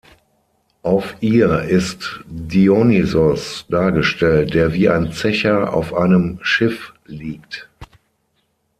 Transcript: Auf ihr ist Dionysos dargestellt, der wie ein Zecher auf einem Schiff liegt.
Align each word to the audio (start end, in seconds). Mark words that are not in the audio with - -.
Auf 0.81 1.15
ihr 1.19 1.59
ist 1.61 2.21
Dionysos 2.25 3.67
dargestellt, 3.69 4.55
der 4.55 4.73
wie 4.73 4.89
ein 4.89 5.11
Zecher 5.11 5.71
auf 5.75 5.93
einem 5.93 6.39
Schiff 6.41 6.91
liegt. 7.05 7.69